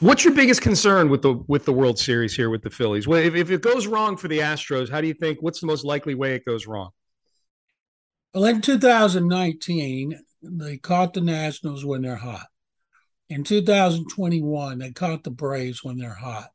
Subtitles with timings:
[0.00, 3.06] What's your biggest concern with the with the World Series here with the Phillies?
[3.06, 5.40] Well, if, if it goes wrong for the Astros, how do you think?
[5.40, 6.90] What's the most likely way it goes wrong?
[8.34, 12.46] Well, in 2019, they caught the Nationals when they're hot.
[13.30, 16.48] In 2021, they caught the Braves when they're hot.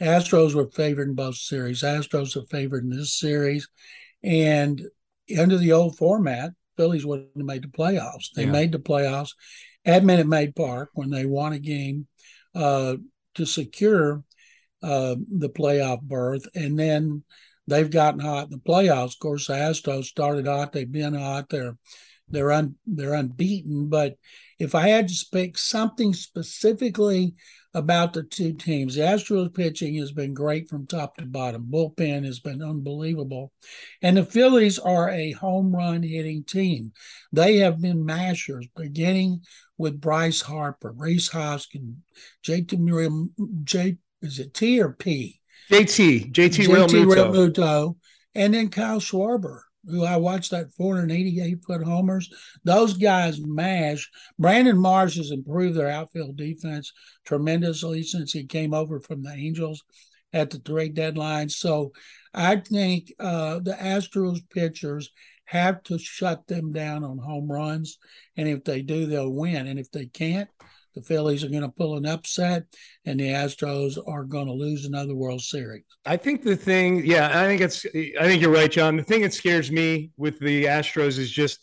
[0.00, 1.82] Astros were favored in both series.
[1.82, 3.66] Astros are favored in this series.
[4.22, 4.82] And
[5.38, 8.30] under the old format, Phillies wouldn't have made the playoffs.
[8.34, 8.52] They yeah.
[8.52, 9.30] made the playoffs
[9.84, 12.06] at Minute Maid Park when they won a game
[12.58, 12.96] uh,
[13.36, 14.24] to secure
[14.82, 16.46] uh, the playoff berth.
[16.54, 17.22] And then
[17.66, 19.14] they've gotten hot in the playoffs.
[19.14, 20.72] Of course, the Astros started hot.
[20.72, 21.48] They've been hot.
[21.48, 21.76] They're
[22.30, 23.88] they're un, they're unbeaten.
[23.88, 24.16] But
[24.58, 27.34] if I had to speak something specifically
[27.74, 31.66] about the two teams, the Astros pitching has been great from top to bottom.
[31.70, 33.52] Bullpen has been unbelievable,
[34.02, 36.92] and the Phillies are a home run hitting team.
[37.32, 39.42] They have been mashers, beginning
[39.76, 41.96] with Bryce Harper, Rhys Hoskins,
[42.44, 43.28] JT Muriel,
[43.64, 45.40] J is it T or P?
[45.70, 47.96] JT, JT, JT Realmuto.
[48.34, 52.30] and then Kyle Schwarber, who I watched that 488 foot homers.
[52.64, 54.10] Those guys mash.
[54.38, 56.92] Brandon Marsh has improved their outfield defense
[57.24, 59.82] tremendously since he came over from the Angels
[60.32, 61.48] at the trade deadline.
[61.48, 61.92] So
[62.34, 65.10] I think uh, the Astros pitchers
[65.46, 67.98] have to shut them down on home runs.
[68.36, 69.66] And if they do, they'll win.
[69.66, 70.48] And if they can't,
[70.98, 72.64] the Phillies are going to pull an upset
[73.04, 75.84] and the Astros are going to lose another World Series.
[76.04, 78.96] I think the thing, yeah, I think it's, I think you're right, John.
[78.96, 81.60] The thing that scares me with the Astros is just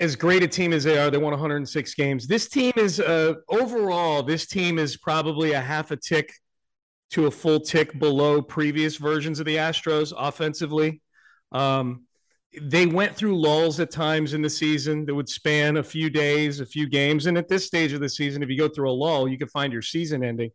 [0.00, 2.26] as great a team as they are, they won 106 games.
[2.26, 6.32] This team is, uh, overall, this team is probably a half a tick
[7.10, 11.00] to a full tick below previous versions of the Astros offensively.
[11.52, 12.07] Um,
[12.62, 16.60] they went through lulls at times in the season that would span a few days,
[16.60, 17.26] a few games.
[17.26, 19.48] And at this stage of the season, if you go through a lull, you can
[19.48, 20.50] find your season ending.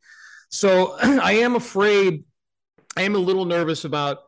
[0.49, 2.23] So I am afraid,
[2.95, 4.19] I am a little nervous about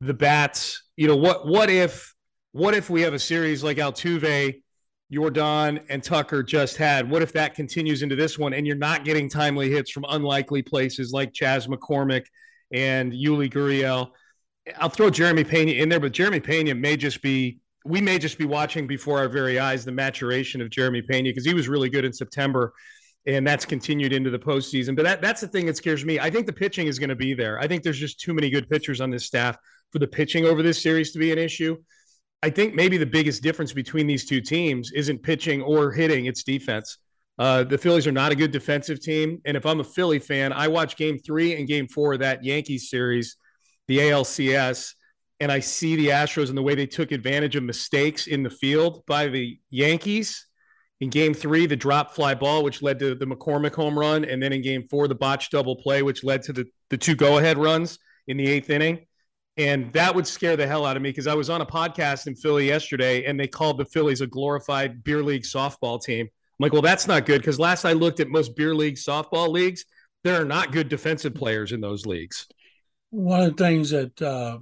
[0.00, 0.82] the bats.
[0.96, 2.14] You know, what what if
[2.52, 4.62] what if we have a series like Altuve,
[5.12, 7.10] Yordan, and Tucker just had?
[7.10, 10.62] What if that continues into this one and you're not getting timely hits from unlikely
[10.62, 12.26] places like Chas McCormick
[12.72, 14.10] and Yuli Gurriel?
[14.78, 18.38] I'll throw Jeremy Pena in there, but Jeremy Pena may just be we may just
[18.38, 21.88] be watching before our very eyes the maturation of Jeremy Pena because he was really
[21.88, 22.72] good in September
[23.26, 24.96] and that's continued into the postseason.
[24.96, 26.18] But that, that's the thing that scares me.
[26.18, 27.58] I think the pitching is going to be there.
[27.58, 29.56] I think there's just too many good pitchers on this staff
[29.92, 31.76] for the pitching over this series to be an issue.
[32.42, 36.42] I think maybe the biggest difference between these two teams isn't pitching or hitting, it's
[36.42, 36.98] defense.
[37.38, 39.40] Uh, the Phillies are not a good defensive team.
[39.44, 42.44] And if I'm a Philly fan, I watch game three and game four of that
[42.44, 43.36] Yankees series
[43.88, 44.94] the ALCS,
[45.42, 48.50] and I see the Astros and the way they took advantage of mistakes in the
[48.50, 50.46] field by the Yankees.
[51.00, 54.24] In game three, the drop fly ball, which led to the McCormick home run.
[54.24, 57.16] And then in game four, the botched double play, which led to the, the two
[57.16, 57.98] go ahead runs
[58.28, 59.04] in the eighth inning.
[59.56, 62.28] And that would scare the hell out of me because I was on a podcast
[62.28, 66.26] in Philly yesterday and they called the Phillies a glorified beer league softball team.
[66.26, 69.48] I'm like, well, that's not good because last I looked at most beer league softball
[69.48, 69.84] leagues,
[70.22, 72.46] there are not good defensive players in those leagues
[73.12, 74.58] one of the things that uh,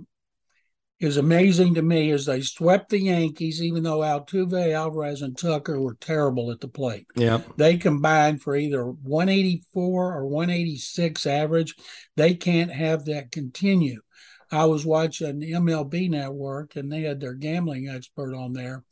[0.99, 5.81] is amazing to me is they swept the Yankees, even though Altuve, Alvarez, and Tucker
[5.81, 7.07] were terrible at the plate.
[7.15, 11.75] Yeah, they combined for either 184 or 186 average.
[12.17, 14.01] They can't have that continue.
[14.51, 18.83] I was watching MLB Network, and they had their gambling expert on there,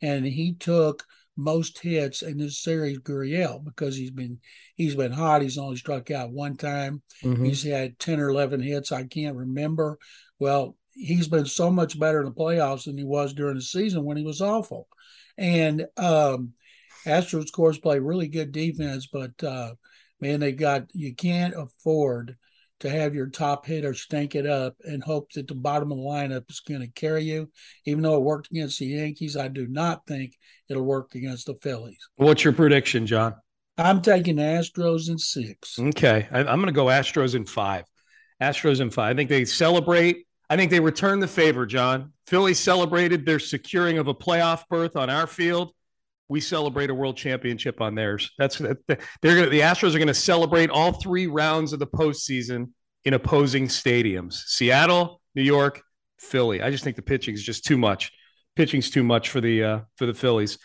[0.00, 1.04] and he took
[1.38, 4.40] most hits in this series Gurriel because he's been
[4.74, 5.40] he's been hot.
[5.40, 7.00] He's only struck out one time.
[7.22, 7.44] Mm-hmm.
[7.44, 8.90] He's had ten or eleven hits.
[8.90, 9.98] I can't remember.
[10.40, 14.04] Well, he's been so much better in the playoffs than he was during the season
[14.04, 14.88] when he was awful.
[15.38, 16.54] And um,
[17.06, 19.74] Astros, of course, play really good defense, but uh,
[20.20, 22.36] man, they got you can't afford
[22.80, 26.04] to have your top hitter stink it up and hope that the bottom of the
[26.04, 27.50] lineup is going to carry you.
[27.84, 30.36] Even though it worked against the Yankees, I do not think
[30.68, 31.98] it'll work against the Phillies.
[32.16, 33.34] What's your prediction, John?
[33.76, 35.78] I'm taking Astros in six.
[35.78, 36.28] Okay.
[36.30, 37.84] I, am going to go Astros in five.
[38.42, 39.14] Astros in five.
[39.14, 40.26] I think they celebrate.
[40.50, 42.12] I think they return the favor, John.
[42.26, 45.72] Philly celebrated their securing of a playoff berth on our field
[46.28, 48.30] we celebrate a world championship on theirs.
[48.38, 48.76] That's they're
[49.22, 52.70] gonna the Astros are going to celebrate all three rounds of the postseason
[53.04, 55.82] in opposing stadiums: Seattle, New York,
[56.18, 56.62] Philly.
[56.62, 58.12] I just think the pitching is just too much.
[58.56, 60.58] Pitching's too much for the uh, for the Phillies.